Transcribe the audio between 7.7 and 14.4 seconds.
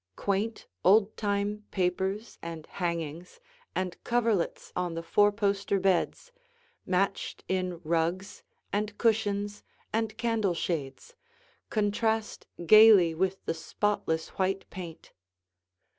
rugs and cushions and candle shades, contrast gaily with the spotless